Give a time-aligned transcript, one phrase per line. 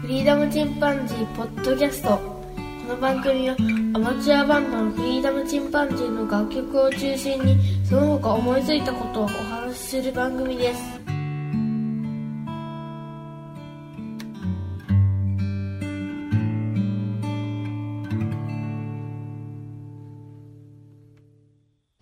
[0.00, 2.44] フリーダムチンパンジーポッドキャストこ
[2.88, 3.56] の番組は
[3.94, 10.98] アマチュアバンドのフリーダムチンパンジーの楽曲を中心にその他思いついたことをお話しする番組です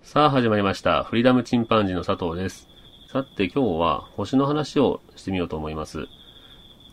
[0.03, 1.05] さあ始まりました。
[1.05, 2.69] フリーダムチンパンジーの佐藤です。
[3.13, 6.07] さて今日は星の話をしてみようと思います。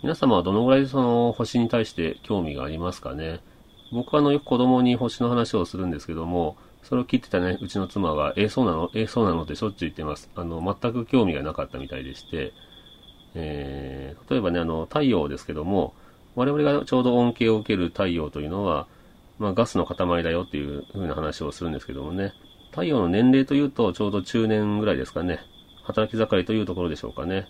[0.03, 3.39] 皆様はどのぐらいその星に対して興味がありますかね？
[3.93, 8.89] 僕はあのよく子供に星の話をするんですけども、それを聞いてたね、うちの妻が、えーそうなの？
[8.93, 10.29] えーそうなのってしょっちゅう言ってます。
[10.35, 12.51] あの、全く興味がなかったみたいでして、
[13.33, 15.93] えー例えばね、あの、太陽ですけども、
[16.35, 18.87] 我々がちょうど恩恵を受ける太陽というのは、
[19.39, 22.33] まあ、ガスの塊だよっていう風な話をするんですけどもね、
[22.71, 25.39] 太陽の年齢というとちょうど中年ぐらいですかね。
[25.85, 27.47] 働き盛りというところでしょうかね。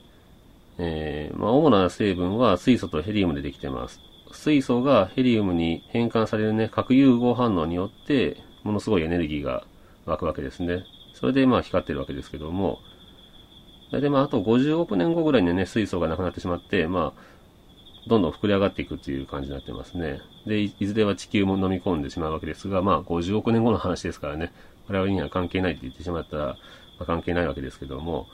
[0.77, 4.01] えーまあ、主な成分は水素とヘリウムでできてます。
[4.31, 9.63] 水素がヘリウムに変換されるね、核融合反応によって、ものすごいエネルギーが
[10.05, 10.83] 湧くわけですね。
[11.13, 12.79] それでまあ光ってるわけですけども、
[13.91, 20.19] 大体まああと50億年後ぐらいにね、水素がなくなってしまって、まあ、どんどん膨れ上がっていくっていう感じになってますね。
[20.45, 24.51] で、いずれは地球も飲み込んでしまうわけですが、まあ50億年後の話ですからね、
[24.87, 26.55] 我々には関係ないって言ってしまったら、ま
[27.01, 28.27] あ、関係ないわけですけども、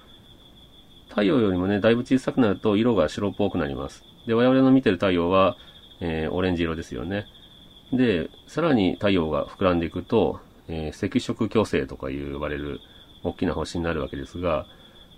[1.10, 4.04] 太陽よりもね、だいぶ小さくなると色が白っぽくなります。
[4.28, 5.58] で、我々の見てる太陽は、
[6.00, 7.26] えーオレンジ色ですよね。
[7.92, 12.80] で、さらに太陽が膨らんでいくと、えー赤色巨星とか呼ばれる
[13.24, 14.66] 大きな星になるわけですが、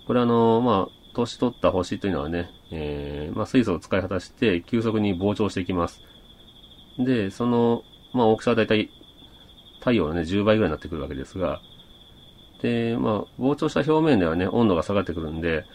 [0.08, 6.02] これあの、まあ、年取った星というのはね、えーまあ、水素を使い果たして急速に膨張していきます。
[6.97, 8.89] で、その、まあ、大きさはだいたい
[9.80, 11.62] 太陽のね、10倍ぐらいになってくるわけですが、
[12.62, 15.66] で、まあ、膨張した表面ではね、温度が下がってくるんで、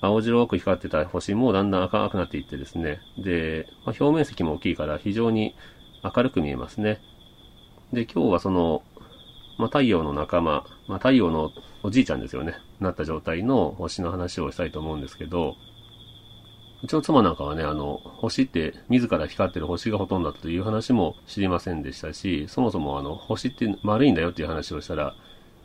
[0.00, 5.54] 青白く光ってた星もだんだん赤くなっていってですね、で、まあ、表面積も大きいから非常に
[6.02, 7.00] 明るく見えますね。
[7.92, 8.82] で、今日はその、
[9.58, 11.52] まあ、太陽の仲間、まあ、太陽の
[11.82, 15.54] おじいちゃんですよね、なった状態の星の話をしたいと思うんですけど、
[16.82, 25.14] うちの妻なんかはね、あの、星って自ら光ってる星がほとんどだという話も知りませんでしたし、そもそもあの、星って丸いんだよっていう話をしたら、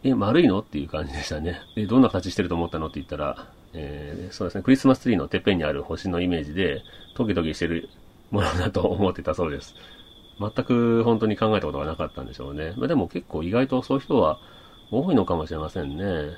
[0.03, 0.59] え、丸いの？
[0.59, 1.59] っていう感じでしたね。
[1.75, 2.87] で、どんな形してると思ったの？
[2.87, 6.81] って言ったら、えーそうですね、クリスマスツリーのてっぺんにある星のイメージで、
[7.15, 7.89] トゲトゲしてる
[8.31, 9.75] ものだと思ってたそうです。
[10.39, 12.73] 全く本当に考えたことがなかったんでしょうね。
[12.77, 14.39] まあ、でも結構意外とそういう人は
[14.91, 16.33] 多いのかもしれませんね。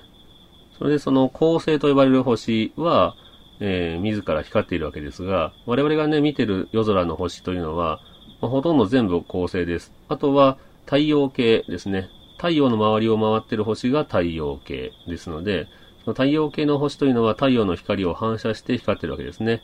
[0.78, 3.16] それでその恒星と呼ばれる星は、
[3.60, 8.00] えー自ら光っているわけですが、我々がね、見てる夜空の星というのは、
[8.42, 9.92] まあほとんど全部恒星です。
[10.08, 12.08] あとは太陽系ですね。
[12.40, 15.68] 太陽の周りを回ってる星が太陽系ですので、
[16.06, 19.62] その太陽系の星というのは太陽の光を反射して光ってるわけですね。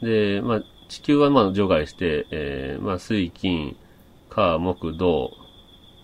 [0.00, 3.76] で、まあ、地球はま除外して、えーまあ、水、金、
[4.30, 5.32] 火、木、土、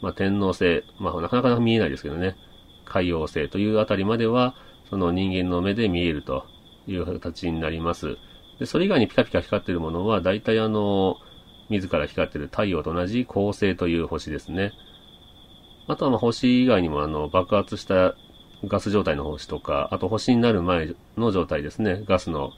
[0.03, 2.37] まあ、天王星、まあ、なかなか見えないですけどね、
[2.85, 4.55] 海洋星というあたりまでは、
[4.91, 6.45] その人間の目で見えると
[6.87, 8.19] いう形になります。
[8.59, 11.17] で、それ以外にピカピカ光ってるものは、大体あの、
[11.71, 14.75] 自ら光ってる太陽と同じ恒星という星ですね。
[15.87, 18.15] あとはまあ星以外にもあの、爆発した
[18.65, 22.03] ガス状態の星とか、あと星になる前の状態ですね。
[22.07, 22.53] ガスの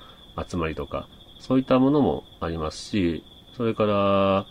[0.49, 1.09] 集まりとか、
[1.41, 3.25] そういったものもありますし、
[3.57, 4.47] それから、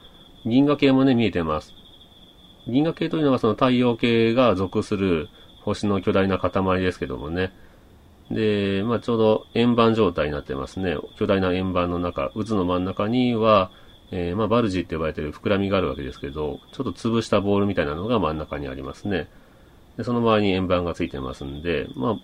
[0.46, 1.74] 銀河系もね、見えてます。
[2.68, 5.30] 銀河系というのはその太陽系が属する
[5.62, 7.52] 星の巨大な塊ですけどもね。
[8.32, 10.98] で、まあちょうど円盤状態になってますね。
[11.18, 13.72] 巨大な円盤の中、渦の真ん中には、
[14.12, 19.28] えーまあバルジーって呼ばれてる膨らみがあるわけですけど、ちょっと潰したボールみたいなのが真ん中にありますね。
[19.98, 22.16] で、その周りに円盤がついてますんで、まあ、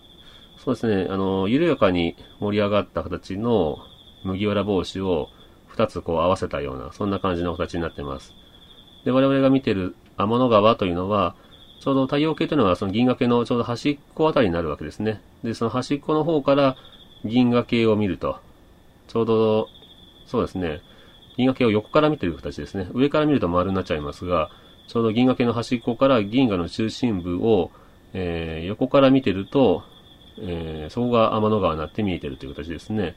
[0.57, 3.79] そうですね、あの、緩やかに盛り上がった形の
[4.23, 5.29] 麦わら帽子を
[5.67, 8.33] 2つこう合わせたような、そんな感じの形になってます。
[9.05, 11.35] で、我々が見てる天の川というのは、
[11.79, 15.21] ちょうど太陽系というのはその銀河系のちょうど端っこあたりになるわけですね。
[15.43, 16.75] で、その端っこの方から
[17.25, 18.37] 銀河系を見ると、
[19.07, 19.67] ちょうど、
[20.27, 20.81] そうですね、
[21.37, 22.87] 銀河系を横から見てる形ですね。
[22.93, 24.49] 上から見ると丸になっちゃいますが、
[24.87, 27.71] ちょうど銀河系の端っこから銀河の中心部を、
[28.13, 29.83] えー横から見てると、
[30.39, 33.15] えーそこが天の川になって見えてるという形ですね。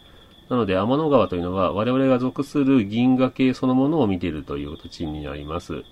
[0.49, 5.83] なので天の川というのは我々が属する銀河系そのものを見ているという形になります。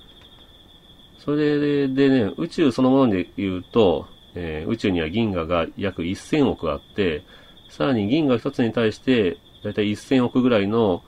[1.19, 7.25] それでね、宇宙そのもので言うと、えー宇宙には銀河が約1000億あって、
[7.69, 11.03] さらに銀河一つに対して、だいたい1000億ぐらいの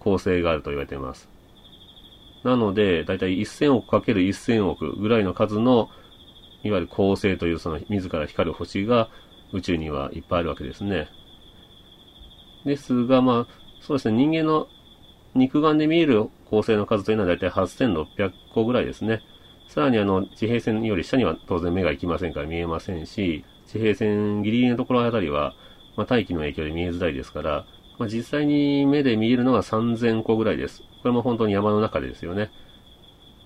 [0.00, 1.28] 構成があると言われています。
[2.42, 5.90] なので、だいたい1000億かける1000億ぐらいの数の、
[6.62, 9.08] いわゆる恒星というその自ら光る星が
[9.52, 11.08] 宇宙にはいっぱいあるわけですね。
[12.64, 14.68] ですが、まあ、そうですね、人間の
[15.34, 19.22] 肉眼で見える恒星の数というのはだいたい8600個ぐらいですね。
[19.68, 25.54] さらにあの、地平線より下には当然目が行きませんから見えませんし、地平線ギリギリのところあたりは、
[25.96, 27.66] まあ、大気の影響で見えづらいですから、
[28.00, 30.80] まあ、実際に目で見えるのが3000個ぐらいです。
[31.02, 32.50] これも本当に山の中でですよね。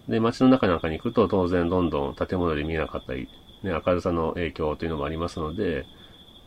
[0.09, 3.29] で、街の中なんかに行くと当然どんどん建物で見えなかったり、
[3.65, 5.87] ね、明るさの影響というのもありますので、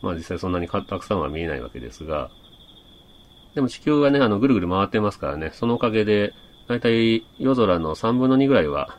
[0.02, 2.32] まあ実際そんなにたくさんは見えないわけですが、
[3.56, 6.32] でも地球がね、あの、ぐるぐる回ってますからね、そのおかげで、
[6.70, 8.98] だいたい夜空の3分の2ぐらいは、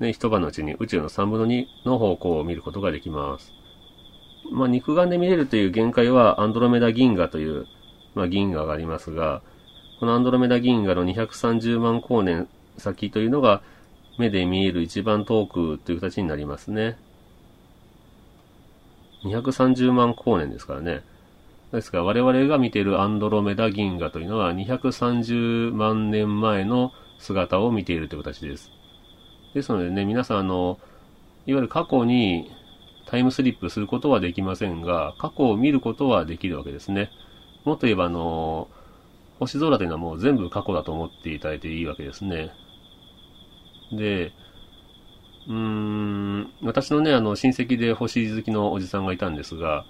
[0.00, 3.54] ね、一晩のうちに宇宙の3分の2の方向を見ることができます。
[4.52, 7.66] まあ、肉眼で見れるという限界はアンドロメダ銀河という、
[8.14, 9.42] まあ、銀河がありますが、
[10.00, 13.62] このアンドロメダ銀河の230万光年先というのが
[14.18, 16.98] 目で見える一番遠くという形になりますね。
[19.24, 21.02] 230万光年ですからね。
[21.72, 28.70] ですから我々が見ているアンドロメダ銀河というのは230万年前の姿を見ているという形です。
[29.54, 30.78] ですのでね、皆さんあの、
[31.46, 32.50] いわゆる過去に
[33.06, 37.10] タイムスリップすることはできませんが、過去を見ることはできるわけですね。
[37.64, 38.68] もっと言えばあの、
[39.38, 42.54] 星空というのはもう全部過去だと思っていただいていいわけですね。
[43.92, 44.32] で、
[45.46, 49.84] うーん、私のね、あの、親戚で星好きのおじさんがいたんですが、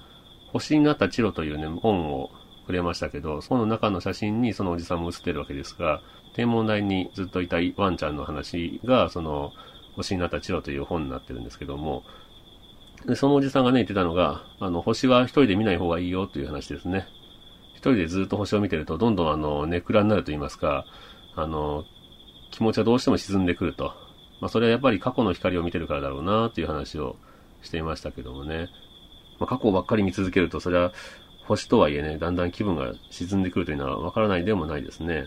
[0.52, 2.30] 星になったチロというね、本を
[2.66, 6.00] くれましたけど、その中の写真にそのおじさんも写ってるわけですが、
[6.32, 9.52] 天文台にずっといたワンちゃんの話が、その、
[9.96, 12.02] 星になったチロという本になってるんですけども、
[13.06, 17.06] でそのおじさんがね、言ってたのが、あの、星は一人で見ない方がいいよという話ですね。
[17.92, 20.86] 人でずっと星を見てると、どんどんあの、ネクラになると言いますか、
[21.36, 21.84] あの、
[22.50, 23.92] 気持ちはどうしても沈んでくると。
[24.40, 27.16] まあ、それはやっぱり過去の光を見てるからだろうな、という話を
[27.62, 28.68] していましたけどもね。
[29.38, 30.92] まあ、過去ばっかり見続けると、それは
[31.46, 35.26] 星とはいえね、だんだん気分が沈んでくるというのはわからないでもないですね。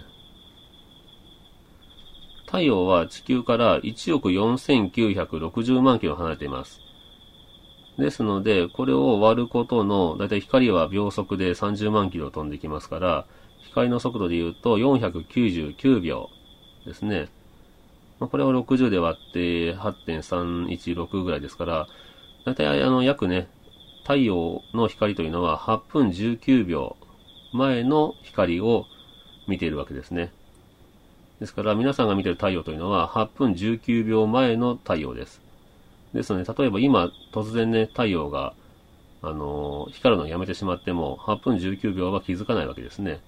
[2.46, 6.87] 太陽は地球から1億4960万キロ離れています。
[7.98, 13.26] ですので、これを割ることの、だいたい光は秒速で30万キロ飛んできますから、
[13.64, 16.30] 光の速度で言うと499秒
[16.86, 17.30] ですね。
[18.20, 21.88] まあ、これを60で割って8.316ぐらいですから、
[22.46, 23.48] だいたいあの約ね、
[24.04, 26.96] 太陽の光というのは8分19秒
[27.52, 28.86] 前の光を
[29.48, 30.32] 見ているわけですね。
[31.40, 35.47] ですから皆さんが見ている太陽というのは8分19秒前の太陽です。
[36.14, 38.54] ですので、例えば今突然ね、太陽が、
[39.22, 43.20] あの、光るのをやめてしまっても8分19秒は気づかないわけですね。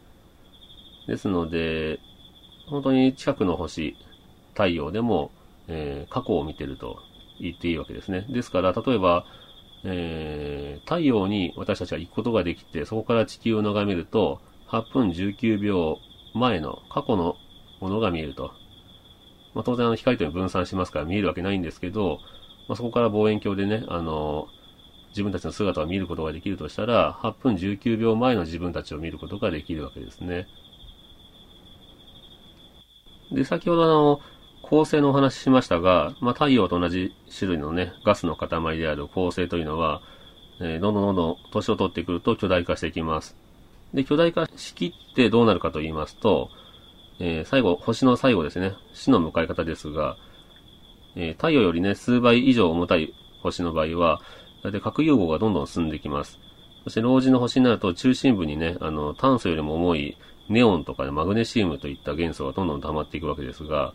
[1.08, 2.00] ですので、
[2.68, 3.96] 本当に近くの星、
[4.54, 5.32] 太陽でも、
[5.68, 7.00] えー、過去を見てると
[7.40, 8.26] 言っていいわけですね。
[8.30, 9.26] ですから、例えば、
[9.84, 15.98] えー、太陽に私たちは行くことができて、そこから地球を眺めると、8分19秒
[16.34, 17.36] 前の過去の
[17.80, 18.52] ものが見えると。
[19.56, 22.20] まあ、当然あの光というのは分散しますから見えるわけないんですけど、
[22.70, 24.48] まあ、そこから望遠鏡でね、あの、
[25.10, 30.48] 自分たちの姿を見ることができるとしたら、8分19秒前の自分たちを見ることができるわけですね。
[33.32, 34.22] で、先ほどあの、
[34.62, 40.04] 恒星のお話ししましたが、まあ、太陽と同じ種類のね、ガスの塊である恒星というのは、
[40.62, 43.36] えー、どんどんどんどん年を取ってくると巨大化していきます。
[43.96, 46.50] で、巨大化しきってどうなるかと言いますと、
[47.20, 50.18] えー、最後、星の最後ですね、死の迎え方ですが、
[51.16, 54.22] えー、太陽よりね、数倍以上重たい星の場合は、
[54.64, 56.40] だいたい核融合がどんどん進んできます。
[56.84, 60.18] そして老人の星になると中心部にね、あの、炭素よりも重い
[60.50, 63.94] ネオンとか、ね、マグネシウムといった元素がどんどん溜まっていくわけですが、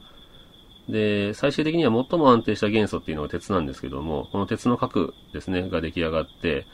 [0.88, 6.66] で、最終的には最も安定した元素っていうのは鉄なんですけども、この鉄の核ですね、が出来上がって、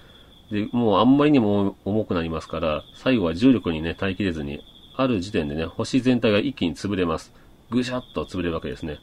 [0.50, 4.64] で、もうあんまりにも重くなりますから、最後は重力にね、耐えきれずに、
[4.96, 7.32] ある時点でね、星全体が一気に潰れます。
[7.70, 8.98] ぐしゃっと潰れるわけですね。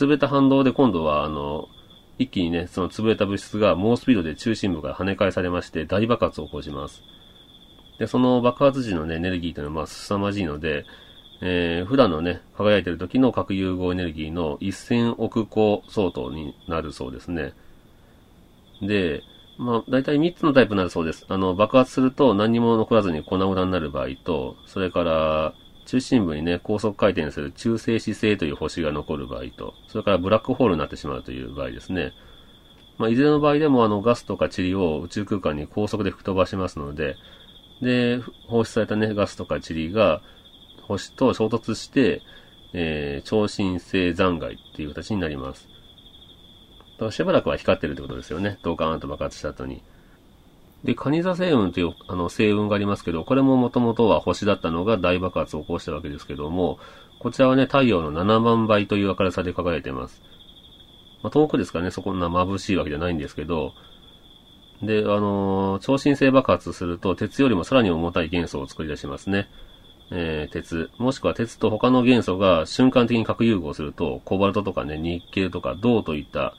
[0.00, 1.68] 潰れた反動で今度は、あの、
[2.18, 7.02] 一気にね、その潰れた物質が猛スピードで中心部から跳ね返されまして大爆発を起こします。
[7.98, 10.86] で、その爆発時のね、エネルギーというのはまあ凄まじいので、
[11.42, 17.52] えー、普段のね、輝いてる時の核融合エネルギーの1000億個相当になるそうですね。
[18.82, 19.22] で、
[19.58, 21.26] まあ、大体3つのタイプになるそうです。
[21.28, 25.54] あの、爆発すると何にも残らずに粉々になる場合と、それから、
[25.86, 32.12] 中心部にね、高速回転する中性子星という星が残る場合と、それからブラックホールになってしまうという場合ですね。
[32.98, 37.16] まあ、いずれの場合でもあのガスとか塵を宇宙空間に高速で吹き飛ばしますので、
[37.80, 40.22] で、放出されたね、ガスとか塵が
[40.82, 42.22] 星と衝突して、
[42.72, 45.68] えー、超新星残骸っていう形になります。
[46.98, 48.58] だしばらくは光ってるってことですよね。
[48.62, 49.82] ドカーンと爆発した後に。
[50.84, 56.78] で、カニ座星雲というあの星雲がありますけど、これももともとは星だったのが大爆発を起こしたわけですけども、
[57.18, 60.22] こちらはね、太陽の7万倍という明るさで輝いています。
[61.22, 63.74] まあ、遠くですからね、そこんな眩しいわけじゃないんですけど、
[64.82, 69.48] で、あのー、超新星爆発すると、鉄よりもさらに重たい元素を作り出しますね。
[70.10, 76.54] えー、鉄、もしくは鉄と他の元素が瞬間的に核融合すると、コバルトとかね、ニッケルとか銅といった、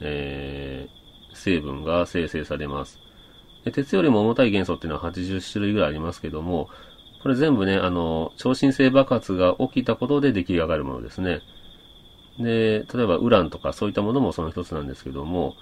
[0.00, 3.05] えー、成分が生成されます。
[3.72, 6.68] 鉄よりも重たい元素っていうのは80種類ぐらいありますけども、
[7.22, 11.40] これ全部ね、あの、超新星爆発が起きたことで出来上がるものですね。
[12.38, 15.54] で、例えばウランとかそういったものもその一つなんですけども、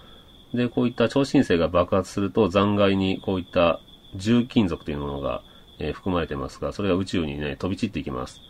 [0.53, 3.81] で、こういった超新星が爆発すると残骸にこういった
[4.15, 5.43] 重金属というものが、
[5.79, 8.41] えー、含まれてますが、それが宇宙にね、飛び散っていきます。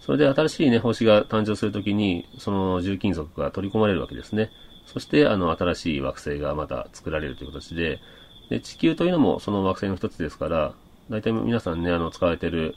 [0.00, 4.50] それで新しいね、星が誕生するときに、その重金属が取り込まれるわけですね。
[4.84, 8.00] そして、あの、新しい惑星がまた作られるという形で、
[8.54, 10.74] で、地球というのもその惑星の一つですから、
[11.10, 12.76] 大体皆さんね、あの、使われてる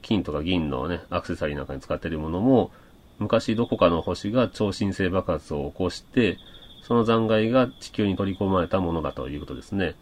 [0.00, 2.70] 金とか銀のね、アクセサリーなんかに使ってるものも、
[3.18, 6.38] 昔どこかの星が超新星爆発を起こして、
[6.82, 9.96] その残骸が地球に取り込まれたものだということですね。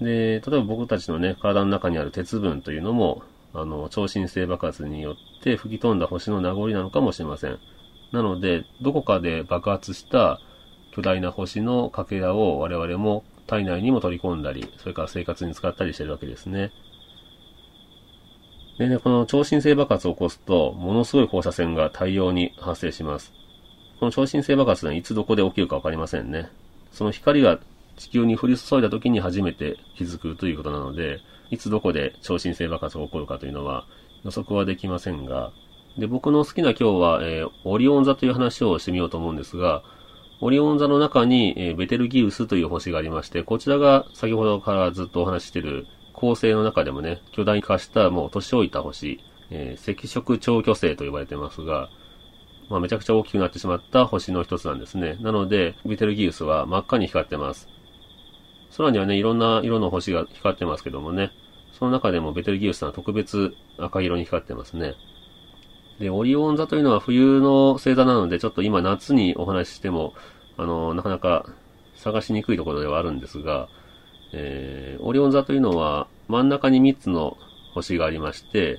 [0.00, 3.22] で、例えば僕たちのね、体の中にある鉄分というのも、
[3.54, 7.58] あの、超新星爆発によって吹き飛んだ星の名残なのかもしれません。
[8.12, 10.40] なので、どこかで爆発した
[10.92, 16.70] 巨大な星のかけらを我々も体内にも取り込んだり、それから生活に使ったりしてるわけですね。
[18.78, 23.32] でね、この超新星爆発を起こすと、ものすごい放射線が大量に発生します。
[23.98, 26.48] この超新星爆発はいつどこで起きるかわかりませんね。
[26.92, 27.58] その光が
[27.96, 31.18] 地球に降り注いだ時に初めて気づくということなので、
[31.50, 33.84] いつどこで超新星爆発が起こるかというのは
[34.22, 35.50] 予測はできませんが、
[35.98, 39.82] で、僕の好きな今日は、えー、オリオン座という話をしてみようと思うんですが、
[40.42, 49.20] オリオン座の中に、えー、ベテルギウスという星がありまして、こちらが先ほどからずっとお話ししている恒星の中でもね、巨大化したもう年老いた星、
[49.50, 51.90] えー、赤色超巨星と呼ばれてますが、
[52.70, 55.18] まあ、めちゃくちゃ大きくなってしまった星の一つなんですね。
[55.20, 57.68] なので、ベテルギウスは真っ赤に光ってます。
[58.76, 61.32] 空にはね、いろんな色の星が光ってますけどもね、
[61.78, 64.94] その中でもベテルギウスは特別赤色に光ってますね。
[66.00, 70.14] で、オリオン座というのは冬の星座なので、ちょっと今夏にお話ししても、
[70.56, 71.44] あの、なかなか
[71.94, 73.68] 探しにくいところではあるんですが、
[74.32, 77.36] えー、オリオン座というのは真ん中に3つの
[77.74, 78.78] 星がありまして、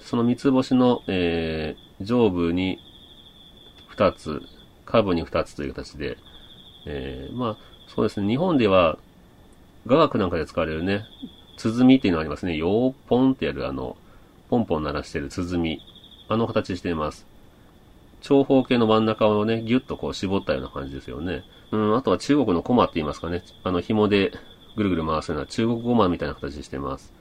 [0.00, 2.78] その3つ星の、えー、上部に
[3.96, 4.40] 2つ、
[4.86, 6.16] 下部に2つという形で、
[6.86, 7.56] えー、まあ、
[7.88, 8.98] そうですね、日本では
[9.86, 11.06] 雅楽なんかで使われるね、
[11.56, 12.56] 鼓っていうのがありますね。
[12.56, 13.96] ヨーポンってやるあの、
[14.48, 15.80] ポンポン鳴らしてる鼓。
[16.32, 17.26] あの形しています。
[18.20, 21.42] 長方形の真ん中をね、ギュッとこう絞ったような感じですよね。
[21.72, 23.42] うん、あとは中国のコマって言いますかね。
[23.64, 24.32] あの紐で
[24.76, 27.12] ぐるぐる回すような中国ゴマみたいな形してます。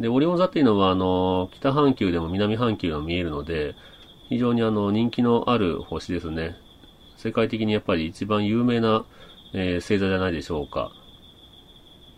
[0.00, 3.74] で、オリオン座っていうのは、あの、北半球でも南半球でも見えるので、
[4.28, 6.56] 非常にあの、人気のある星ですね。
[7.16, 9.04] 世界的にやっぱり一番有名な、
[9.52, 10.92] えー、星座じゃないでしょうか。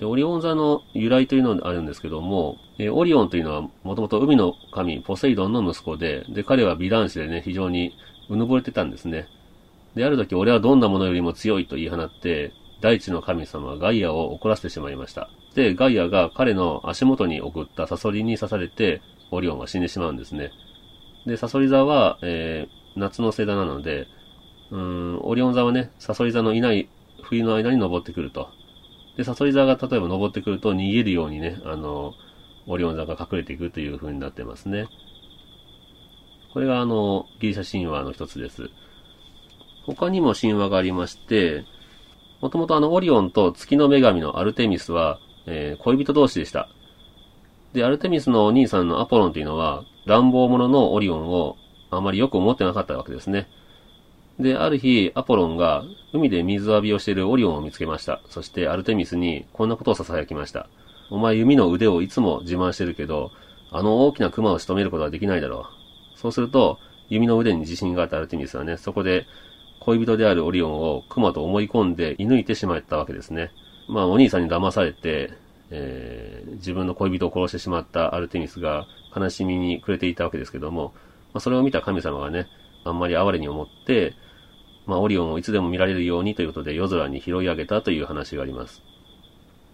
[0.00, 7.94] で、オリオン座の由来というのがあるんですけども、えオリオンというのはもともと海の神ポセイドンの息子で、で、彼は美男子でね、非常に
[8.30, 9.28] うぬぼれてたんですね。
[9.94, 15.28] で、ある時俺はどんなものよりも強いと言い放って、大地の神様ガイアを怒らせてしまいました。
[15.54, 20.50] で、ガイアが彼の足元に送ったサソリに刺されて、オリオンは死んでしまうんですね。
[21.26, 24.06] で、サソリ座は、えー、夏の星座なので、
[24.70, 26.88] うん、オリオン座はね、サソリ座のいない
[27.22, 28.48] 冬の間に登ってくると。
[29.20, 32.14] で、サソリ座が例えば登ってくると逃げるようにね、あの、
[32.66, 34.86] オリオン座が隠れていくという風になってますね。
[36.54, 38.70] これがあの、ギリシャ神話の一つです。
[39.84, 41.66] 他にも神話がありまして、
[42.40, 46.70] もともとあの、オリオンと月の女神のアルテミスは、えー、恋人同士でした。
[47.74, 51.58] で、アルテミスのお兄さんのアポロンというのは、乱暴者のオリオンを
[51.90, 53.48] あまりよく思ってなかったわけですね。
[54.40, 58.20] で、ある日、アポロンが海で水浴びをしているオリオンを見つけました。
[58.28, 60.68] そしてアルテミスにこんなことを囁きました。
[61.10, 63.30] お前弓の腕をいつも自慢してるけど、
[63.70, 65.66] あの大きな熊を仕留めることはできないだろ
[66.16, 66.18] う。
[66.18, 66.78] そうすると、
[67.08, 69.26] 弓の腕に自信があったアルテミスはね、そこで
[69.80, 73.50] 恋人であるオリオンを熊と思い込んで射抜いてしまったわけですね。
[73.88, 75.32] まあお兄さんに騙されて、
[75.70, 80.92] えー、自分の恋人を殺してしまったアルテミスが悲しみに暮れていたわけですけども、
[81.32, 82.46] まあ、それを見た神様がね、
[82.84, 84.14] あんまり哀れに思って、
[84.90, 88.82] まあ、オリオンをいつでも見られるようにということで夜空に拾い上げたという話があります。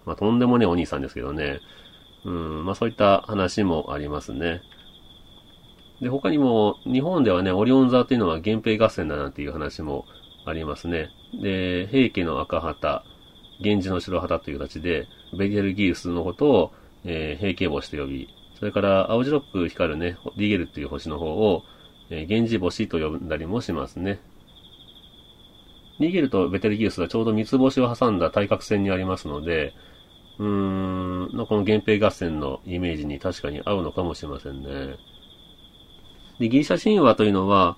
[0.04, 1.60] まあ、とんでもねお兄さんですけどね。
[2.26, 4.60] うん、まあそういった話もありますね。
[6.02, 10.04] で、他にも、日本ではね、オリオン座っていうのは源平合戦だなんていう話も
[10.44, 11.08] ありますね。
[11.40, 13.02] で、平家の赤旗、
[13.60, 15.06] 源氏の白旗という形で、
[15.38, 16.72] ベテルギウスのことを、
[17.04, 21.62] えー、平家星と呼び、それから青白く光るね、リゲルっていう星の方を、
[22.10, 24.20] えー、源氏星と呼んだりもしますね。
[26.00, 29.74] リゲルとベテルギウスはちょうど三つ星を挟んだ対角線にありますので、
[30.38, 34.96] うーん、この源平合戦のイメージに確かに合うのかもしれませんね。
[36.38, 37.76] で、ギリシャ神話というのは、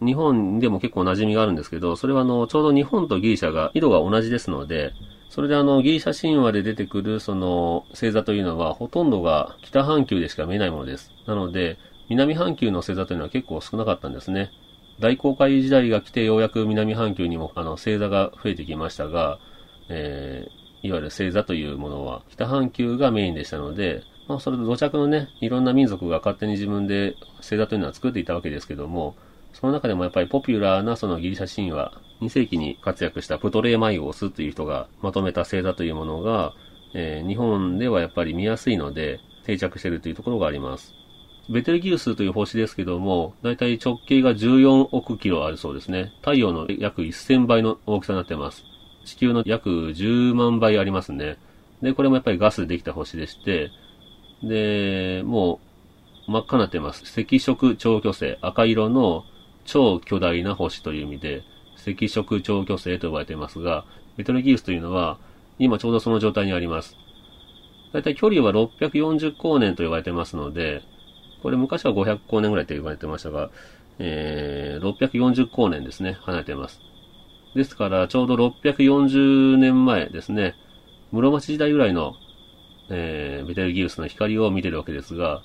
[0.00, 4.94] 日本でも結構馴染みがあるんですけど、それはあの、ちょうど日本とギリシャが緯度が同じですので、
[5.28, 11.12] それであの、ギリシャ神話で出てくるその星座というのは、ほとんどが北半球でしか見えないものです。
[11.26, 11.76] なので、
[12.08, 14.50] 南半球の星座というのは結構少なかったんですね。
[15.00, 19.38] 大航海時代が来てようやく南半球にもあの星座が増えてきましたが、
[19.88, 29.16] えー、いわゆる星座というものは北半球がメインでしたので、まあ、それと土着のね、いろんな民族が勝手に自分で星座というのは作っていたわけですけども、
[29.54, 36.52] その中でもやっぱりポピュラーなそのギリシャ神話、2世紀に活躍したプトレーマイオスという人がまとめた星座というものが、
[36.94, 40.99] えー、日本ではやっぱり見やすいので定着しているというところがあります。
[41.50, 46.12] ベテルギウスという星ですけども、だいたい直径が14億キロあるそうですね。
[46.20, 48.64] 太陽の約1000倍の大きさになっています。
[49.04, 51.38] 地球の約10万倍ありますね。
[51.82, 53.70] で、これもやっぱりガスでできた星でして、
[54.44, 55.58] で、も
[56.28, 57.02] う真っ赤になっています。
[57.20, 59.24] 赤色超巨星、赤色の
[59.64, 61.42] 超巨大な星という意味で、
[61.84, 63.84] 赤色超巨星と呼ばれていますが、
[64.16, 65.18] ベトルギウスというのは、
[65.58, 66.96] 今ちょうどその状態にあります。
[67.92, 70.82] だいたい距離は640光年と呼ばれてますので、
[71.42, 73.50] これ昔は500光年ぐらいと言われてましたが、
[73.98, 76.80] えー、640光年ですね、離れています。
[77.54, 80.54] ですから、ちょうど640年前ですね、
[81.12, 82.14] 室町時代ぐらいの、
[82.90, 85.42] えー、ベテルギウスの光を見てるわけですが、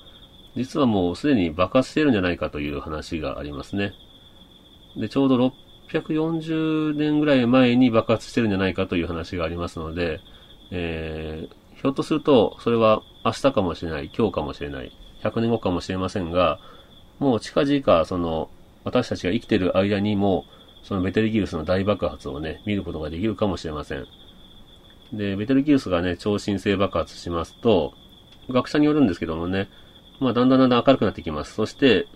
[0.55, 3.93] 実はもうすでに爆発してるんじゃないかという話がありますね。
[4.95, 5.53] で、ちょうど
[5.89, 10.21] 640年ぐらい前に爆発してるんじゃないかという話がありますので、
[10.71, 14.91] えー、ひょっとすると、それは明日かもしれない、今日かもしれない、
[15.25, 16.59] 100年後かもしれませんが、
[17.19, 18.49] もう近々、その、
[18.83, 20.45] 私たちが生きてる間にも、
[20.83, 24.05] そのベテルギウスの大爆発をね、見ることができるかもしれません。
[25.11, 27.93] で、ベテルギウスがね、超新星爆発しますと、
[28.49, 29.69] 学者によるんですけどもね、
[30.19, 31.53] まあ、だんだんだんだん明るくなってきます。
[31.53, 32.07] そして、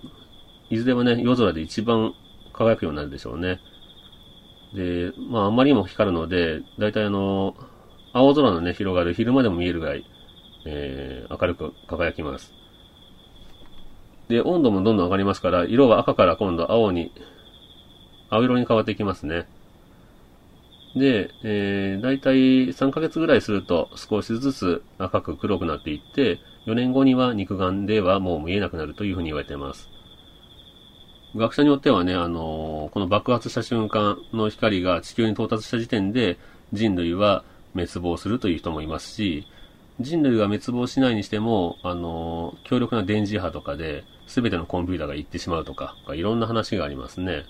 [0.70, 2.14] いずれはね、夜空で一番
[2.54, 3.60] 輝くようになるでしょうね。
[4.74, 7.56] で、まあ、あんまりにも光るので、だいたいあの、
[8.14, 10.06] 青空のね、広がる昼間でも見えるぐらい、
[10.66, 12.59] えー、明るく輝きます。
[14.30, 17.12] で、温度もどんどん上がりますから、色は赤から今度青に、
[18.30, 19.48] 青色に変わっていきますね。
[20.96, 29.90] で、えー、だいたい3ヶ月ぐらいすると少しずつ赤く黒くなっていって、4年後には肉眼ではもう見えなくなるというふうに言われています。
[31.36, 36.38] 学者によってはね、あのー、この爆発した瞬間の光が地球に到達した時点で
[36.74, 39.48] 人類は滅亡するという人もいますし、
[40.00, 47.44] 人類が滅亡しないにしても、あの、強力な電磁波とかで全てのコンピューターが行ってしまうとか、いろんな話がありますね。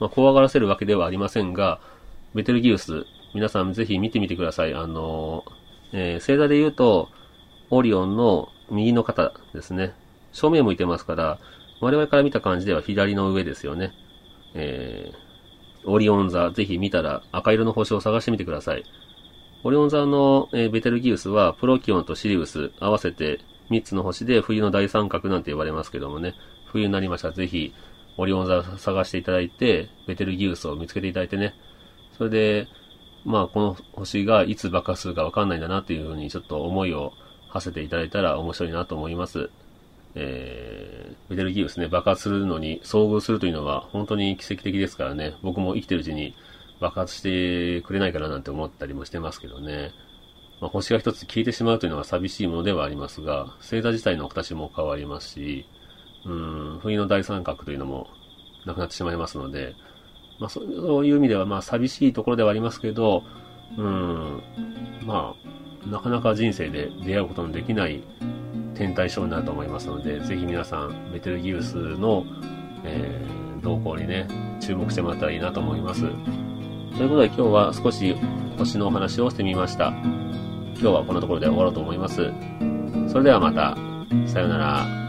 [0.00, 1.80] まあ、怖がらせるわけではありませんが、
[2.34, 4.74] ベテルギウス、皆さんぜひ見てみてください。
[4.74, 5.44] あの、
[5.92, 7.10] えー、星座で言うと、
[7.70, 9.94] オリオンの右の肩ですね。
[10.32, 11.38] 正面向いてますから、
[11.80, 13.92] 我々から見た感じでは左の上ですよね。
[14.54, 18.84] えー、オリオン座、ぜひ見たら赤色の星を探してみてください。
[19.64, 23.40] オリオン座の、えー、ベテルギウスは、プロキオンとシリウス合わせて
[23.70, 26.34] 3つの星で冬の大三角なんて言われますけどもね、
[26.66, 27.74] 冬になりましたらぜひ、
[28.16, 31.54] オリオン座探していただいて、ベテルギウスを見つけていただいてね、
[32.16, 32.68] それで、
[33.24, 37.12] まあこの星がいつ爆発するかわかんないんだなっていうふうにちょっと思いを
[37.48, 39.50] 馳せていただいたら面白いなと思います。
[40.14, 46.34] えー、ベテルギウスね、爆発するのに遭遇するというのは本当に奇跡的ですからね、僕も生きてるうちに
[46.80, 49.92] 爆発してくれないかななんて思ったりもしてますけどね。
[50.60, 55.66] まあ、星が一つ消えてしまうというのは寂しいものではありますが、星座自体の形も変わりますし、
[56.26, 58.08] うん、冬の大三角というのも
[58.66, 59.74] なくなってしまいますので、
[60.40, 63.22] まあ、そういう意味では、まあ、寂しいところではありますけど、
[63.76, 64.42] うん、
[65.04, 65.34] ま
[65.86, 68.02] あ、なかなか人生で出会うことのできない
[68.74, 72.24] 天体ショーになると思いますので、ぜひ皆さん、ベテルギウスの、
[72.84, 74.26] えー、動向にね、
[74.60, 76.04] 注目してもらったらいいなと思います。
[76.96, 78.16] ということで今日は少し
[78.58, 79.88] 星のお話をしてみました。
[79.88, 82.32] 今日はこんなところで終わろうと思います。
[83.08, 83.76] それではまた、
[84.26, 85.07] さようなら。